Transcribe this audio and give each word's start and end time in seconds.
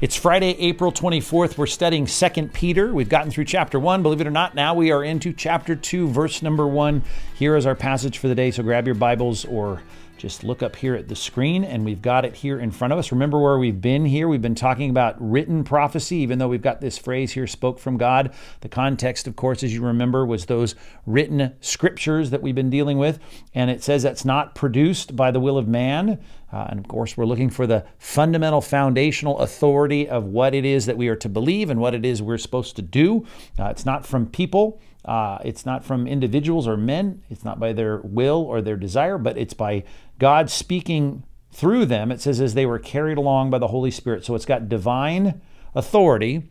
It's 0.00 0.14
Friday, 0.14 0.50
April 0.60 0.92
24th. 0.92 1.58
We're 1.58 1.66
studying 1.66 2.06
2 2.06 2.50
Peter. 2.52 2.94
We've 2.94 3.08
gotten 3.08 3.32
through 3.32 3.46
chapter 3.46 3.80
1. 3.80 4.00
Believe 4.04 4.20
it 4.20 4.28
or 4.28 4.30
not, 4.30 4.54
now 4.54 4.72
we 4.72 4.92
are 4.92 5.02
into 5.02 5.32
chapter 5.32 5.74
2, 5.74 6.06
verse 6.06 6.40
number 6.40 6.68
1. 6.68 7.02
Here 7.34 7.56
is 7.56 7.66
our 7.66 7.74
passage 7.74 8.18
for 8.18 8.28
the 8.28 8.34
day. 8.36 8.52
So 8.52 8.62
grab 8.62 8.86
your 8.86 8.94
Bibles 8.94 9.44
or 9.44 9.82
just 10.18 10.44
look 10.44 10.62
up 10.62 10.76
here 10.76 10.94
at 10.94 11.08
the 11.08 11.16
screen 11.16 11.64
and 11.64 11.84
we've 11.84 12.02
got 12.02 12.24
it 12.24 12.34
here 12.34 12.58
in 12.58 12.70
front 12.70 12.92
of 12.92 12.98
us. 12.98 13.12
Remember 13.12 13.40
where 13.40 13.58
we've 13.58 13.80
been 13.80 14.04
here? 14.04 14.28
We've 14.28 14.42
been 14.42 14.54
talking 14.54 14.90
about 14.90 15.16
written 15.18 15.64
prophecy, 15.64 16.16
even 16.16 16.38
though 16.38 16.48
we've 16.48 16.60
got 16.60 16.80
this 16.80 16.98
phrase 16.98 17.32
here, 17.32 17.46
spoke 17.46 17.78
from 17.78 17.96
God. 17.96 18.34
The 18.60 18.68
context, 18.68 19.26
of 19.26 19.36
course, 19.36 19.62
as 19.62 19.72
you 19.72 19.82
remember, 19.82 20.26
was 20.26 20.46
those 20.46 20.74
written 21.06 21.54
scriptures 21.60 22.30
that 22.30 22.42
we've 22.42 22.54
been 22.54 22.70
dealing 22.70 22.98
with. 22.98 23.18
And 23.54 23.70
it 23.70 23.82
says 23.82 24.02
that's 24.02 24.24
not 24.24 24.54
produced 24.54 25.16
by 25.16 25.30
the 25.30 25.40
will 25.40 25.56
of 25.56 25.68
man. 25.68 26.20
Uh, 26.52 26.66
and 26.70 26.78
of 26.78 26.88
course, 26.88 27.16
we're 27.16 27.26
looking 27.26 27.50
for 27.50 27.66
the 27.66 27.84
fundamental 27.98 28.60
foundational 28.60 29.38
authority 29.38 30.08
of 30.08 30.24
what 30.24 30.54
it 30.54 30.64
is 30.64 30.86
that 30.86 30.96
we 30.96 31.08
are 31.08 31.16
to 31.16 31.28
believe 31.28 31.70
and 31.70 31.80
what 31.80 31.94
it 31.94 32.04
is 32.04 32.22
we're 32.22 32.38
supposed 32.38 32.76
to 32.76 32.82
do. 32.82 33.26
Uh, 33.58 33.66
it's 33.66 33.86
not 33.86 34.06
from 34.06 34.26
people. 34.26 34.80
Uh, 35.08 35.38
it's 35.42 35.64
not 35.64 35.82
from 35.82 36.06
individuals 36.06 36.68
or 36.68 36.76
men. 36.76 37.22
It's 37.30 37.42
not 37.42 37.58
by 37.58 37.72
their 37.72 37.96
will 37.98 38.42
or 38.42 38.60
their 38.60 38.76
desire, 38.76 39.16
but 39.16 39.38
it's 39.38 39.54
by 39.54 39.84
God 40.18 40.50
speaking 40.50 41.24
through 41.50 41.86
them. 41.86 42.12
It 42.12 42.20
says, 42.20 42.42
as 42.42 42.52
they 42.52 42.66
were 42.66 42.78
carried 42.78 43.16
along 43.16 43.48
by 43.48 43.58
the 43.58 43.68
Holy 43.68 43.90
Spirit. 43.90 44.26
So 44.26 44.34
it's 44.34 44.44
got 44.44 44.68
divine 44.68 45.40
authority, 45.74 46.50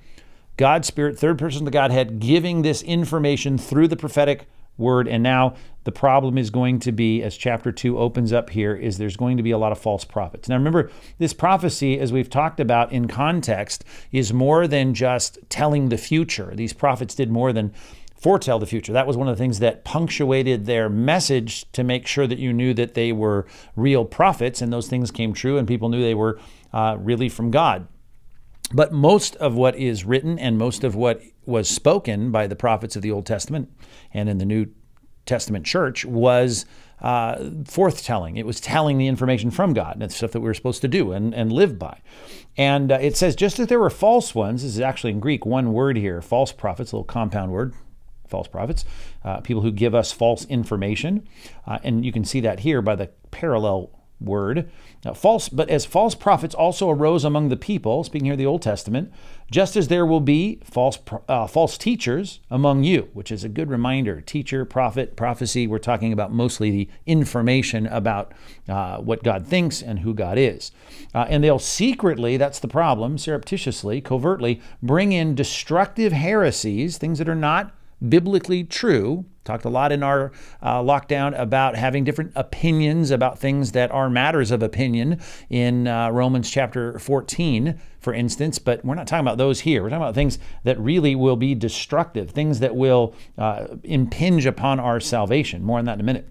God's 0.57 0.87
Spirit, 0.87 1.19
third 1.19 1.37
person 1.37 1.61
of 1.61 1.65
the 1.65 1.71
Godhead, 1.71 2.19
giving 2.19 2.63
this 2.63 2.81
information 2.81 3.59
through 3.59 3.89
the 3.89 3.95
prophetic 3.95 4.47
word. 4.75 5.07
And 5.07 5.21
now 5.21 5.55
the 5.83 5.91
problem 5.91 6.35
is 6.35 6.49
going 6.49 6.79
to 6.79 6.91
be, 6.91 7.21
as 7.21 7.37
chapter 7.37 7.71
2 7.71 7.99
opens 7.99 8.33
up 8.33 8.49
here, 8.49 8.75
is 8.75 8.97
there's 8.97 9.17
going 9.17 9.37
to 9.37 9.43
be 9.43 9.51
a 9.51 9.57
lot 9.59 9.71
of 9.71 9.77
false 9.77 10.03
prophets. 10.03 10.49
Now 10.49 10.55
remember, 10.55 10.89
this 11.19 11.33
prophecy, 11.33 11.99
as 11.99 12.11
we've 12.11 12.29
talked 12.29 12.59
about 12.59 12.91
in 12.91 13.07
context, 13.07 13.83
is 14.11 14.33
more 14.33 14.67
than 14.67 14.95
just 14.95 15.37
telling 15.49 15.89
the 15.89 15.97
future. 15.97 16.53
These 16.55 16.73
prophets 16.73 17.13
did 17.13 17.29
more 17.29 17.53
than 17.53 17.71
foretell 18.17 18.59
the 18.59 18.65
future. 18.65 18.93
That 18.93 19.07
was 19.07 19.15
one 19.15 19.27
of 19.27 19.37
the 19.37 19.41
things 19.41 19.59
that 19.59 19.83
punctuated 19.83 20.65
their 20.65 20.89
message 20.89 21.71
to 21.71 21.83
make 21.83 22.07
sure 22.07 22.27
that 22.27 22.39
you 22.39 22.51
knew 22.51 22.73
that 22.73 22.95
they 22.95 23.11
were 23.11 23.45
real 23.75 24.05
prophets 24.05 24.61
and 24.61 24.73
those 24.73 24.87
things 24.87 25.11
came 25.11 25.33
true 25.33 25.57
and 25.57 25.67
people 25.67 25.89
knew 25.89 26.01
they 26.01 26.15
were 26.15 26.39
uh, 26.73 26.97
really 26.99 27.29
from 27.29 27.51
God. 27.51 27.87
But 28.73 28.91
most 28.91 29.35
of 29.37 29.55
what 29.55 29.75
is 29.75 30.03
written 30.03 30.37
and 30.37 30.57
most 30.57 30.83
of 30.83 30.95
what 30.95 31.21
was 31.45 31.69
spoken 31.69 32.31
by 32.31 32.47
the 32.47 32.55
prophets 32.55 32.95
of 32.95 33.01
the 33.01 33.11
Old 33.11 33.25
Testament 33.25 33.71
and 34.13 34.27
in 34.27 34.39
the 34.39 34.45
New 34.45 34.67
Testament 35.25 35.65
church 35.65 36.03
was 36.03 36.65
uh, 37.01 37.35
forthtelling. 37.63 38.37
It 38.37 38.45
was 38.45 38.59
telling 38.59 38.97
the 38.97 39.07
information 39.07 39.51
from 39.51 39.73
God. 39.73 39.97
That's 39.99 40.15
stuff 40.15 40.31
that 40.31 40.39
we 40.39 40.47
were 40.47 40.53
supposed 40.53 40.81
to 40.81 40.87
do 40.87 41.11
and, 41.11 41.33
and 41.33 41.51
live 41.51 41.77
by. 41.77 41.99
And 42.57 42.91
uh, 42.91 42.97
it 42.99 43.15
says, 43.15 43.35
just 43.35 43.59
as 43.59 43.67
there 43.67 43.79
were 43.79 43.91
false 43.91 44.33
ones, 44.33 44.63
this 44.63 44.73
is 44.73 44.79
actually 44.79 45.11
in 45.11 45.19
Greek, 45.19 45.45
one 45.45 45.73
word 45.73 45.95
here, 45.95 46.21
false 46.21 46.51
prophets, 46.51 46.91
a 46.91 46.95
little 46.95 47.05
compound 47.05 47.51
word, 47.51 47.73
false 48.27 48.47
prophets, 48.47 48.85
uh, 49.23 49.41
people 49.41 49.61
who 49.61 49.71
give 49.71 49.95
us 49.95 50.11
false 50.11 50.45
information. 50.45 51.27
Uh, 51.65 51.79
and 51.83 52.05
you 52.05 52.11
can 52.11 52.25
see 52.25 52.39
that 52.41 52.61
here 52.61 52.81
by 52.81 52.95
the 52.95 53.09
parallel 53.31 53.91
word. 54.19 54.69
Now, 55.05 55.13
false, 55.13 55.47
but 55.47 55.69
as 55.69 55.85
false 55.85 56.15
prophets 56.15 56.55
also 56.55 56.89
arose 56.89 57.23
among 57.23 57.49
the 57.49 57.55
people, 57.55 58.03
speaking 58.03 58.25
here 58.25 58.33
of 58.33 58.39
the 58.39 58.45
Old 58.45 58.61
Testament, 58.61 59.11
just 59.51 59.75
as 59.75 59.87
there 59.87 60.05
will 60.05 60.19
be 60.19 60.59
false 60.63 60.97
uh, 61.29 61.47
false 61.47 61.77
teachers 61.77 62.39
among 62.49 62.83
you, 62.83 63.09
which 63.13 63.31
is 63.31 63.43
a 63.43 63.49
good 63.49 63.69
reminder. 63.69 64.19
Teacher, 64.19 64.65
prophet, 64.65 65.15
prophecy. 65.15 65.67
We're 65.67 65.77
talking 65.77 66.11
about 66.11 66.33
mostly 66.33 66.71
the 66.71 66.89
information 67.05 67.87
about 67.87 68.33
uh, 68.67 68.97
what 68.97 69.23
God 69.23 69.45
thinks 69.47 69.81
and 69.81 69.99
who 69.99 70.13
God 70.13 70.37
is, 70.37 70.71
uh, 71.13 71.27
and 71.29 71.43
they'll 71.43 71.59
secretly. 71.59 72.37
That's 72.37 72.59
the 72.59 72.67
problem. 72.67 73.17
Surreptitiously, 73.17 74.01
covertly, 74.01 74.61
bring 74.81 75.11
in 75.11 75.35
destructive 75.35 76.11
heresies, 76.11 76.97
things 76.97 77.19
that 77.19 77.29
are 77.29 77.35
not 77.35 77.73
biblically 78.07 78.63
true. 78.63 79.25
Talked 79.43 79.63
a 79.63 79.69
lot 79.69 79.93
in 79.93 80.03
our 80.03 80.33
uh, 80.61 80.81
lockdown 80.81 81.37
about 81.39 81.77
having 81.77 82.03
different 82.03 82.33
opinions 82.35 83.11
about 83.11 83.39
things 83.39 83.71
that 83.71 83.91
are 83.91 84.09
matters 84.09 84.51
of 84.51 84.61
opinion 84.61 85.21
in 85.49 85.87
uh, 85.87 86.09
Romans 86.09 86.51
chapter 86.51 86.99
14, 86.99 87.79
for 87.99 88.13
instance. 88.13 88.59
But 88.59 88.83
we're 88.83 88.95
not 88.95 89.07
talking 89.07 89.25
about 89.25 89.37
those 89.37 89.61
here. 89.61 89.83
We're 89.83 89.89
talking 89.89 90.03
about 90.03 90.15
things 90.15 90.37
that 90.65 90.77
really 90.79 91.15
will 91.15 91.37
be 91.37 91.55
destructive, 91.55 92.31
things 92.31 92.59
that 92.59 92.75
will 92.75 93.15
uh, 93.37 93.67
impinge 93.83 94.45
upon 94.45 94.81
our 94.81 94.99
salvation. 94.99 95.63
More 95.63 95.79
on 95.79 95.85
that 95.85 95.93
in 95.93 96.01
a 96.01 96.03
minute 96.03 96.29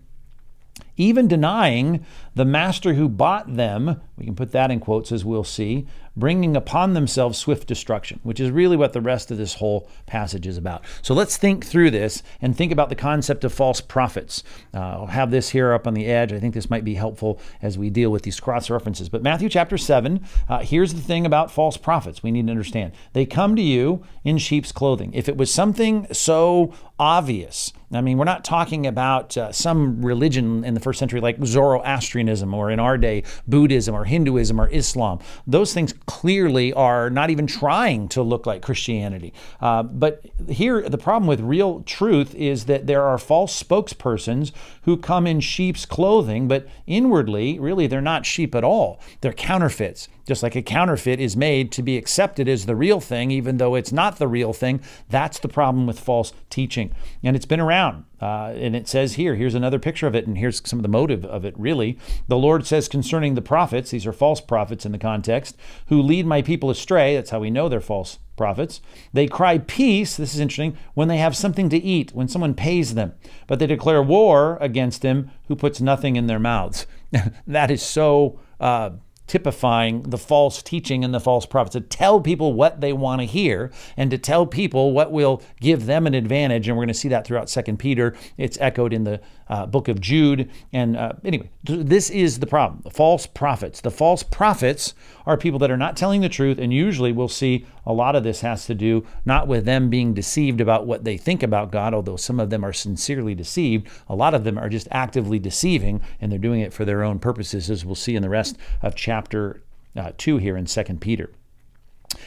even 0.96 1.28
denying 1.28 2.04
the 2.34 2.44
master 2.44 2.94
who 2.94 3.08
bought 3.08 3.56
them, 3.56 4.00
we 4.16 4.24
can 4.24 4.34
put 4.34 4.52
that 4.52 4.70
in 4.70 4.80
quotes 4.80 5.12
as 5.12 5.24
we'll 5.24 5.44
see, 5.44 5.86
bringing 6.16 6.56
upon 6.56 6.94
themselves 6.94 7.38
swift 7.38 7.69
destruction, 7.69 8.21
which 8.22 8.41
is 8.41 8.50
really 8.50 8.77
what 8.77 8.93
the 8.93 9.00
rest 9.00 9.31
of 9.31 9.38
this 9.38 9.54
whole 9.54 9.88
passage 10.06 10.47
is 10.47 10.56
about. 10.56 10.82
So 11.03 11.15
let's 11.15 11.37
think 11.37 11.65
through 11.65 11.91
this 11.91 12.22
and 12.41 12.56
think 12.56 12.72
about 12.72 12.88
the 12.88 12.94
concept 12.94 13.44
of 13.44 13.53
false 13.53 13.81
prophets. 13.81 14.43
Uh, 14.75 14.78
I'll 14.78 15.06
have 15.06 15.31
this 15.31 15.50
here 15.50 15.72
up 15.72 15.87
on 15.87 15.94
the 15.94 16.06
edge. 16.06 16.32
I 16.32 16.41
think 16.41 16.54
this 16.54 16.71
might 16.71 16.84
be 16.84 16.94
helpful 16.94 17.41
as 17.60 17.77
we 17.77 17.91
deal 17.91 18.10
with 18.10 18.22
these 18.22 18.41
cross 18.41 18.71
references. 18.71 19.09
But 19.09 19.22
Matthew 19.22 19.49
chapter 19.49 19.77
7, 19.77 20.25
uh, 20.49 20.60
here's 20.60 20.94
the 20.94 21.00
thing 21.00 21.27
about 21.27 21.50
false 21.50 21.77
prophets 21.77 22.22
we 22.22 22.31
need 22.31 22.47
to 22.47 22.50
understand. 22.50 22.93
They 23.12 23.27
come 23.27 23.54
to 23.56 23.62
you 23.62 24.04
in 24.25 24.38
sheep's 24.38 24.72
clothing. 24.72 25.12
If 25.12 25.28
it 25.28 25.37
was 25.37 25.53
something 25.53 26.06
so 26.12 26.72
obvious, 26.98 27.72
I 27.93 28.00
mean, 28.00 28.19
we're 28.19 28.25
not 28.25 28.44
talking 28.44 28.87
about 28.87 29.37
uh, 29.37 29.53
some 29.53 30.04
religion 30.04 30.65
in 30.65 30.75
the 30.75 30.81
first 30.81 30.98
century 30.98 31.21
like 31.21 31.37
Zoroastrianism 31.44 32.53
or 32.53 32.71
in 32.71 32.81
our 32.81 32.98
day, 32.98 33.22
Buddhism 33.47 33.94
or 33.94 34.04
Hinduism 34.04 34.60
or 34.60 34.69
Islam. 34.69 35.21
Those 35.47 35.72
things 35.72 35.94
clearly 36.06 36.72
are 36.72 37.10
not 37.10 37.30
even 37.30 37.46
trying 37.46 38.08
to 38.08 38.22
look 38.22 38.46
like 38.46 38.62
Christianity. 38.62 39.32
Uh, 39.60 39.82
but 39.82 40.24
here, 40.48 40.88
the 40.88 40.98
problem 40.98 41.26
with 41.26 41.40
real 41.40 41.82
truth 41.82 42.34
is 42.34 42.64
that 42.66 42.86
there 42.86 43.02
are 43.02 43.18
false 43.18 43.60
spokespersons 43.62 44.52
who 44.82 44.96
come 44.96 45.26
in 45.26 45.40
sheep's 45.40 45.84
clothing, 45.84 46.48
but 46.48 46.66
inwardly, 46.86 47.58
really, 47.58 47.86
they're 47.86 48.00
not 48.00 48.24
sheep 48.24 48.54
at 48.54 48.64
all. 48.64 49.00
They're 49.20 49.32
counterfeits. 49.32 50.08
Just 50.26 50.42
like 50.42 50.56
a 50.56 50.62
counterfeit 50.62 51.20
is 51.20 51.36
made 51.36 51.70
to 51.72 51.82
be 51.82 51.96
accepted 51.96 52.48
as 52.48 52.66
the 52.66 52.74
real 52.74 53.00
thing, 53.00 53.30
even 53.30 53.58
though 53.58 53.76
it's 53.76 53.92
not 53.92 54.18
the 54.18 54.26
real 54.26 54.52
thing. 54.52 54.80
That's 55.08 55.38
the 55.38 55.48
problem 55.48 55.86
with 55.86 56.00
false 56.00 56.32
teaching. 56.50 56.92
And 57.22 57.36
it's 57.36 57.46
been 57.46 57.60
around. 57.60 58.05
Uh, 58.21 58.53
and 58.56 58.75
it 58.75 58.88
says 58.88 59.15
here, 59.15 59.34
here's 59.34 59.54
another 59.54 59.78
picture 59.78 60.06
of 60.06 60.15
it, 60.15 60.27
and 60.27 60.38
here's 60.38 60.66
some 60.69 60.78
of 60.78 60.82
the 60.82 60.88
motive 60.88 61.25
of 61.25 61.44
it, 61.44 61.54
really. 61.59 61.99
The 62.28 62.38
Lord 62.38 62.66
says 62.66 62.88
concerning 62.88 63.34
the 63.34 63.43
prophets, 63.43 63.91
these 63.91 64.06
are 64.06 64.12
false 64.12 64.41
prophets 64.41 64.87
in 64.87 64.93
the 64.93 64.99
context, 64.99 65.56
who 65.88 66.00
lead 66.00 66.27
my 66.27 66.43
people 66.43 66.71
astray. 66.71 67.15
That's 67.15 67.31
how 67.31 67.41
we 67.41 67.50
know 67.50 67.69
they're 67.69 67.81
false 67.81 68.19
prophets. 68.37 68.81
They 69.12 69.27
cry 69.27 69.59
peace, 69.59 70.16
this 70.16 70.34
is 70.34 70.41
interesting, 70.41 70.77
when 70.94 71.09
they 71.09 71.19
have 71.19 71.37
something 71.37 71.69
to 71.71 71.78
eat, 71.78 72.12
when 72.12 72.28
someone 72.28 72.54
pays 72.54 72.94
them. 72.94 73.15
But 73.47 73.59
they 73.59 73.66
declare 73.66 74.03
war 74.03 74.59
against 74.60 75.03
him 75.03 75.31
who 75.48 75.56
puts 75.56 75.81
nothing 75.81 76.16
in 76.16 76.27
their 76.27 76.38
mouths. 76.38 76.87
that 77.47 77.71
is 77.71 77.83
so. 77.83 78.41
Uh, 78.59 78.91
typifying 79.26 80.03
the 80.03 80.19
false 80.19 80.62
teaching 80.62 81.04
and 81.04 81.14
the 81.14 81.20
false 81.20 81.47
prophets, 81.47 81.75
to 81.75 81.81
tell 81.81 82.20
people 82.20 82.53
what 82.53 82.81
they 82.81 82.92
want 82.92 83.20
to 83.20 83.26
hear 83.26 83.70
and 83.97 84.10
to 84.10 84.19
tell 84.19 84.47
people 84.47 84.92
what 84.92 85.12
will 85.12 85.42
give 85.60 85.87
them 85.87 86.06
an 86.06 86.14
advantage. 86.14 86.69
And 86.69 86.76
we're 86.76 86.82
going 86.84 86.88
to 86.88 86.94
see 86.94 87.09
that 87.09 87.26
throughout 87.26 87.50
Second 87.50 87.78
Peter. 87.78 88.15
It's 88.36 88.59
echoed 88.60 88.92
in 88.92 89.04
the 89.04 89.20
uh, 89.48 89.66
book 89.66 89.88
of 89.88 90.00
Jude. 90.00 90.50
And 90.72 90.96
uh, 90.96 91.12
anyway, 91.24 91.50
this 91.64 92.10
is 92.10 92.38
the 92.38 92.46
problem 92.46 92.80
the 92.82 92.90
false 92.90 93.26
prophets. 93.26 93.80
The 93.80 93.90
false 93.90 94.22
prophets 94.22 94.94
are 95.24 95.36
people 95.36 95.58
that 95.60 95.70
are 95.70 95.76
not 95.76 95.96
telling 95.96 96.20
the 96.20 96.28
truth. 96.28 96.58
And 96.58 96.72
usually 96.72 97.12
we'll 97.12 97.28
see 97.28 97.66
a 97.84 97.92
lot 97.92 98.16
of 98.16 98.24
this 98.24 98.40
has 98.40 98.66
to 98.66 98.74
do 98.74 99.06
not 99.24 99.46
with 99.48 99.64
them 99.64 99.90
being 99.90 100.14
deceived 100.14 100.60
about 100.60 100.86
what 100.86 101.04
they 101.04 101.16
think 101.16 101.42
about 101.42 101.70
God, 101.70 101.94
although 101.94 102.16
some 102.16 102.40
of 102.40 102.50
them 102.50 102.64
are 102.64 102.72
sincerely 102.72 103.34
deceived. 103.34 103.88
A 104.08 104.14
lot 104.14 104.34
of 104.34 104.44
them 104.44 104.58
are 104.58 104.68
just 104.68 104.88
actively 104.90 105.38
deceiving 105.38 106.00
and 106.20 106.30
they're 106.30 106.38
doing 106.38 106.60
it 106.60 106.72
for 106.72 106.84
their 106.84 107.02
own 107.02 107.18
purposes, 107.18 107.70
as 107.70 107.84
we'll 107.84 107.94
see 107.94 108.16
in 108.16 108.22
the 108.22 108.28
rest 108.28 108.56
of 108.82 108.94
chapter 108.94 109.62
uh, 109.96 110.12
2 110.18 110.38
here 110.38 110.56
in 110.56 110.66
Second 110.66 111.00
Peter. 111.00 111.30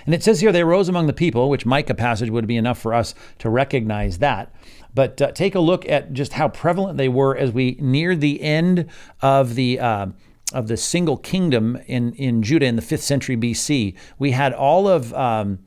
And 0.06 0.14
it 0.16 0.24
says 0.24 0.40
here, 0.40 0.52
they 0.52 0.62
arose 0.62 0.90
among 0.90 1.08
the 1.08 1.14
people, 1.14 1.50
which 1.50 1.66
Micah 1.66 1.96
passage 1.96 2.30
would 2.30 2.48
be 2.48 2.58
enough 2.58 2.80
for 2.80 2.94
us 2.94 3.16
to 3.40 3.50
recognize 3.50 4.20
that. 4.20 4.54
But 4.94 5.22
uh, 5.22 5.32
take 5.32 5.56
a 5.56 5.60
look 5.60 5.88
at 5.88 6.14
just 6.14 6.34
how 6.34 6.50
prevalent 6.50 6.98
they 6.98 7.10
were 7.10 7.36
as 7.36 7.52
we 7.52 7.78
near 7.80 8.16
the 8.16 8.42
end 8.42 8.88
of 9.22 9.56
the. 9.56 9.80
Uh, 9.80 10.08
of 10.52 10.68
the 10.68 10.78
single 10.78 11.16
kingdom 11.16 11.78
in, 11.86 12.12
in 12.14 12.42
Judah 12.42 12.66
in 12.66 12.76
the 12.76 12.82
fifth 12.82 13.04
century 13.04 13.38
BC, 13.38 13.96
we 14.18 14.32
had 14.32 14.52
all 14.52 14.88
of 14.88 15.14
um, 15.14 15.60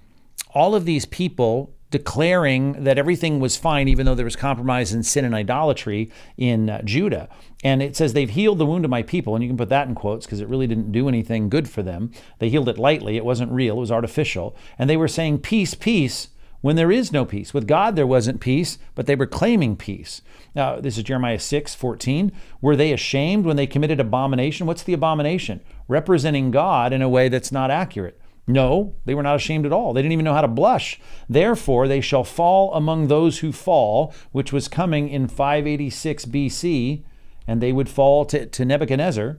all 0.54 0.74
of 0.74 0.86
these 0.86 1.06
people 1.06 1.72
declaring 1.92 2.82
that 2.82 2.98
everything 2.98 3.38
was 3.38 3.56
fine, 3.56 3.86
even 3.86 4.04
though 4.04 4.16
there 4.16 4.24
was 4.24 4.34
compromise 4.34 4.92
and 4.92 5.06
sin 5.06 5.24
and 5.24 5.34
idolatry 5.34 6.10
in 6.36 6.68
uh, 6.68 6.82
Judah. 6.82 7.28
And 7.62 7.80
it 7.80 7.94
says 7.94 8.12
they've 8.12 8.28
healed 8.28 8.58
the 8.58 8.66
wound 8.66 8.84
of 8.84 8.90
my 8.90 9.02
people, 9.02 9.36
and 9.36 9.44
you 9.44 9.48
can 9.48 9.56
put 9.56 9.68
that 9.68 9.86
in 9.86 9.94
quotes 9.94 10.26
because 10.26 10.40
it 10.40 10.48
really 10.48 10.66
didn't 10.66 10.90
do 10.90 11.06
anything 11.06 11.48
good 11.48 11.68
for 11.68 11.84
them. 11.84 12.10
They 12.40 12.48
healed 12.48 12.68
it 12.68 12.78
lightly; 12.78 13.16
it 13.16 13.24
wasn't 13.24 13.52
real; 13.52 13.76
it 13.76 13.80
was 13.80 13.92
artificial. 13.92 14.56
And 14.76 14.90
they 14.90 14.96
were 14.96 15.06
saying 15.06 15.38
peace, 15.38 15.74
peace 15.74 16.28
when 16.62 16.76
there 16.76 16.90
is 16.90 17.12
no 17.12 17.26
peace. 17.26 17.52
With 17.52 17.66
God, 17.66 17.94
there 17.94 18.06
wasn't 18.06 18.40
peace, 18.40 18.78
but 18.94 19.06
they 19.06 19.16
were 19.16 19.26
claiming 19.26 19.76
peace. 19.76 20.22
Now, 20.54 20.80
this 20.80 20.96
is 20.96 21.04
Jeremiah 21.04 21.38
6 21.38 21.74
14. 21.74 22.32
Were 22.62 22.76
they 22.76 22.92
ashamed 22.92 23.44
when 23.44 23.56
they 23.56 23.66
committed 23.66 24.00
abomination? 24.00 24.66
What's 24.66 24.82
the 24.82 24.94
abomination? 24.94 25.60
Representing 25.88 26.50
God 26.50 26.92
in 26.92 27.02
a 27.02 27.08
way 27.08 27.28
that's 27.28 27.52
not 27.52 27.70
accurate. 27.70 28.18
No, 28.46 28.94
they 29.04 29.14
were 29.14 29.22
not 29.22 29.36
ashamed 29.36 29.66
at 29.66 29.72
all. 29.72 29.92
They 29.92 30.02
didn't 30.02 30.12
even 30.12 30.24
know 30.24 30.34
how 30.34 30.40
to 30.40 30.48
blush. 30.48 31.00
Therefore, 31.28 31.86
they 31.86 32.00
shall 32.00 32.24
fall 32.24 32.74
among 32.74 33.06
those 33.06 33.38
who 33.38 33.52
fall, 33.52 34.12
which 34.32 34.52
was 34.52 34.66
coming 34.66 35.08
in 35.08 35.28
586 35.28 36.26
BC, 36.26 37.02
and 37.46 37.60
they 37.60 37.72
would 37.72 37.88
fall 37.88 38.24
to, 38.26 38.46
to 38.46 38.64
Nebuchadnezzar. 38.64 39.38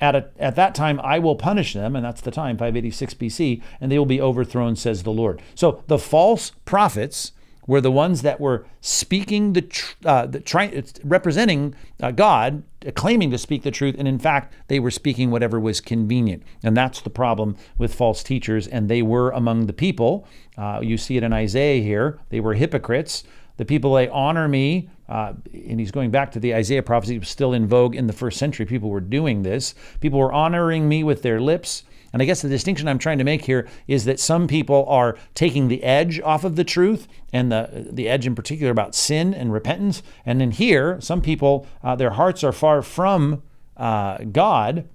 At, 0.00 0.16
a, 0.16 0.30
at 0.38 0.56
that 0.56 0.74
time, 0.74 0.98
I 1.00 1.18
will 1.18 1.36
punish 1.36 1.74
them, 1.74 1.94
and 1.94 2.04
that's 2.04 2.22
the 2.22 2.30
time, 2.30 2.56
586 2.56 3.14
BC, 3.14 3.62
and 3.80 3.92
they 3.92 3.98
will 3.98 4.06
be 4.06 4.20
overthrown, 4.20 4.74
says 4.74 5.02
the 5.02 5.12
Lord. 5.12 5.42
So 5.54 5.84
the 5.86 5.98
false 5.98 6.52
prophets 6.64 7.32
were 7.70 7.80
the 7.80 7.92
ones 7.92 8.22
that 8.22 8.40
were 8.40 8.66
speaking 8.80 9.52
the, 9.52 9.62
tr- 9.62 9.94
uh, 10.04 10.26
the 10.26 10.40
trying, 10.40 10.84
representing 11.04 11.72
uh, 12.02 12.10
God, 12.10 12.64
claiming 12.96 13.30
to 13.30 13.38
speak 13.38 13.62
the 13.62 13.70
truth, 13.70 13.94
and 13.96 14.08
in 14.08 14.18
fact, 14.18 14.52
they 14.66 14.80
were 14.80 14.90
speaking 14.90 15.30
whatever 15.30 15.60
was 15.60 15.80
convenient. 15.80 16.42
And 16.64 16.76
that's 16.76 17.00
the 17.00 17.10
problem 17.10 17.56
with 17.78 17.94
false 17.94 18.24
teachers, 18.24 18.66
and 18.66 18.88
they 18.88 19.02
were 19.02 19.30
among 19.30 19.66
the 19.66 19.72
people. 19.72 20.26
Uh, 20.58 20.80
you 20.82 20.98
see 20.98 21.16
it 21.16 21.22
in 21.22 21.32
Isaiah 21.32 21.80
here. 21.80 22.18
They 22.30 22.40
were 22.40 22.54
hypocrites. 22.54 23.22
The 23.56 23.64
people 23.64 23.94
they 23.94 24.08
honor 24.08 24.48
me, 24.48 24.90
uh, 25.08 25.34
and 25.54 25.78
he's 25.78 25.92
going 25.92 26.10
back 26.10 26.32
to 26.32 26.40
the 26.40 26.52
Isaiah 26.52 26.82
prophecy, 26.82 27.20
was 27.20 27.28
still 27.28 27.52
in 27.52 27.68
vogue 27.68 27.94
in 27.94 28.08
the 28.08 28.12
first 28.12 28.36
century. 28.36 28.66
People 28.66 28.90
were 28.90 29.00
doing 29.00 29.42
this. 29.42 29.76
People 30.00 30.18
were 30.18 30.32
honoring 30.32 30.88
me 30.88 31.04
with 31.04 31.22
their 31.22 31.40
lips. 31.40 31.84
And 32.12 32.22
I 32.22 32.24
guess 32.24 32.42
the 32.42 32.48
distinction 32.48 32.88
I'm 32.88 32.98
trying 32.98 33.18
to 33.18 33.24
make 33.24 33.44
here 33.44 33.68
is 33.86 34.04
that 34.04 34.20
some 34.20 34.46
people 34.46 34.84
are 34.88 35.16
taking 35.34 35.68
the 35.68 35.82
edge 35.82 36.20
off 36.20 36.44
of 36.44 36.56
the 36.56 36.64
truth, 36.64 37.06
and 37.32 37.52
the 37.52 37.88
the 37.90 38.08
edge 38.08 38.26
in 38.26 38.34
particular 38.34 38.72
about 38.72 38.94
sin 38.94 39.32
and 39.32 39.52
repentance. 39.52 40.02
And 40.26 40.40
then 40.40 40.50
here, 40.50 41.00
some 41.00 41.20
people, 41.20 41.66
uh, 41.82 41.96
their 41.96 42.10
hearts 42.10 42.42
are 42.42 42.52
far 42.52 42.82
from 42.82 43.42
uh, 43.76 44.18
God, 44.32 44.88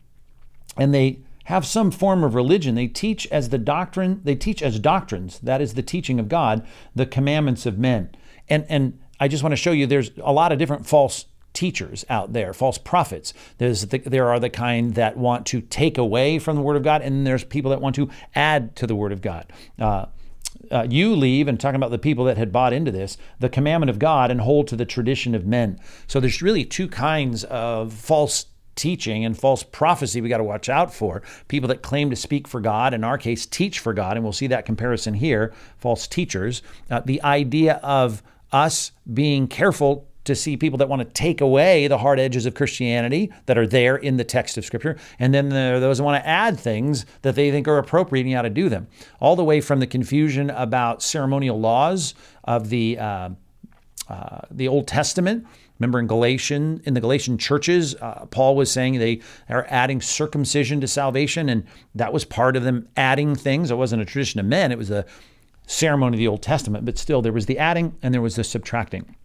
and 0.78 0.94
they 0.94 1.20
have 1.46 1.66
some 1.66 1.92
form 1.92 2.24
of 2.24 2.36
religion. 2.36 2.76
They 2.76 2.88
teach 2.88 3.28
as 3.28 3.50
the 3.50 3.58
doctrine. 3.58 4.22
They 4.24 4.36
teach 4.36 4.62
as 4.62 4.80
doctrines. 4.80 5.40
That 5.40 5.62
is 5.62 5.76
the 5.76 5.84
teaching 5.84 6.20
of 6.20 6.28
God, 6.28 6.66
the 6.94 7.06
commandments 7.06 7.66
of 7.66 7.78
men. 7.78 8.10
And 8.50 8.66
and 8.68 9.00
I 9.20 9.28
just 9.28 9.44
want 9.44 9.54
to 9.54 9.58
show 9.58 9.72
you 9.72 9.88
there's 9.88 10.12
a 10.22 10.34
lot 10.34 10.52
of 10.52 10.60
different 10.60 10.86
false 10.86 11.26
teachers 11.56 12.06
out 12.10 12.34
there, 12.34 12.54
false 12.54 12.78
prophets. 12.78 13.34
There's 13.58 13.88
the, 13.88 14.00
there 14.00 14.30
are 14.30 14.40
the 14.40 14.50
kind 14.50 14.94
that 14.96 15.18
want 15.18 15.46
to 15.48 15.62
take 15.62 15.98
away 15.98 16.38
from 16.40 16.56
the 16.56 16.62
Word 16.62 16.76
of 16.76 16.84
God, 16.84 17.02
and 17.02 17.26
there's 17.26 17.44
people 17.44 17.72
that 17.72 17.82
want 17.82 17.96
to 17.96 18.10
add 18.36 18.76
to 18.76 18.88
the 18.88 18.96
Word 18.96 19.12
of 19.12 19.22
God. 19.22 19.52
Uh, 19.80 20.06
uh, 20.72 20.88
you 20.90 21.16
leave 21.16 21.48
and 21.48 21.60
talking 21.60 21.76
about 21.76 21.92
the 21.92 21.98
people 21.98 22.26
that 22.26 22.38
had 22.38 22.52
bought 22.52 22.74
into 22.74 22.90
this 22.90 23.18
the 23.40 23.50
commandment 23.50 23.90
of 23.90 24.00
god 24.00 24.32
and 24.32 24.42
hold 24.42 24.68
to 24.68 24.76
the 24.76 24.86
tradition 24.86 25.36
of 25.36 25.46
men 25.46 25.80
so 26.08 26.20
there's 26.20 26.42
really 26.42 26.66
two 26.66 26.88
kinds 26.88 27.44
of 27.44 27.94
false 27.94 28.48
teaching 28.76 29.26
and 29.26 29.38
false 29.38 29.64
prophecy 29.64 30.22
we 30.22 30.30
got 30.30 30.38
to 30.38 30.44
watch 30.44 30.70
out 30.70 30.94
for. 30.94 31.22
People 31.48 31.68
that 31.70 31.82
claim 31.82 32.10
to 32.10 32.16
speak 32.16 32.48
for 32.48 32.62
God, 32.62 32.94
in 32.94 33.04
our 33.04 33.18
case, 33.18 33.46
teach 33.46 33.80
for 33.80 33.94
God, 33.94 34.18
and 34.18 34.24
we'll 34.24 34.34
see 34.34 34.48
that 34.48 34.66
comparison 34.66 35.14
here 35.14 35.54
false 35.78 36.08
teachers. 36.08 36.62
Uh, 36.90 37.00
the 37.00 37.22
idea 37.24 37.80
of 37.82 38.22
us 38.52 38.92
being 39.14 39.48
careful 39.48 40.08
to 40.26 40.36
see 40.36 40.58
people 40.58 40.78
that 40.78 40.90
want 40.90 41.02
to 41.02 41.08
take 41.14 41.42
away 41.42 41.88
the 41.88 41.98
hard 41.98 42.20
edges 42.20 42.46
of 42.46 42.54
Christianity 42.54 43.32
that 43.46 43.58
are 43.58 43.68
there 43.68 43.96
in 43.96 44.18
the 44.18 44.24
text 44.24 44.58
of 44.58 44.66
Scripture. 44.66 44.98
And 45.20 45.34
then 45.34 45.50
there 45.50 45.76
are 45.76 45.80
those 45.80 45.98
that 46.00 46.04
want 46.04 46.22
to 46.22 46.28
add 46.28 46.60
things 46.60 47.06
that 47.22 47.36
they 47.36 47.52
think 47.52 47.68
are 47.68 47.78
appropriate 47.78 48.26
and 48.26 48.36
how 48.36 48.42
to 48.42 48.50
do 48.50 48.70
them. 48.70 48.88
All 49.20 49.36
the 49.36 49.44
way 49.44 49.62
from 49.62 49.80
the 49.80 49.88
confusion 49.88 50.50
about 50.50 51.02
ceremonial 51.02 51.60
laws 51.60 52.14
of 52.44 52.70
the, 52.70 53.00
uh, 53.00 53.30
uh, 54.10 54.42
the 54.52 54.68
Old 54.68 54.88
Testament. 54.88 55.46
Remember 55.80 56.00
in 56.00 56.08
Galatian, 56.08 56.82
in 56.86 56.94
the 56.94 57.02
Galatian 57.02 57.38
churches, 57.38 57.96
uh, 57.96 58.26
Paul 58.28 58.56
was 58.56 58.72
saying 58.72 58.98
they 58.98 59.22
are 59.50 59.66
adding 59.70 60.00
circumcision 60.02 60.80
to 60.82 60.88
salvation, 60.88 61.50
and 61.50 61.66
that 61.96 62.14
was 62.14 62.24
part 62.24 62.56
of 62.56 62.64
them 62.64 62.88
adding 62.96 63.36
things. 63.36 63.72
It 63.72 63.76
wasn't 63.76 64.02
a 64.02 64.06
tradition 64.06 64.40
of 64.40 64.46
men; 64.46 64.72
it 64.72 64.78
was 64.78 64.90
a 64.90 65.06
ceremony 65.68 66.16
of 66.16 66.20
the 66.20 66.28
Old 66.28 66.42
Testament. 66.42 66.86
But 66.86 66.98
still, 66.98 67.22
there 67.22 67.34
was 67.34 67.46
the 67.46 67.60
adding 67.60 67.98
and 68.02 68.14
there 68.14 68.22
was 68.22 68.38
the 68.38 68.44
subtracting. 68.46 69.16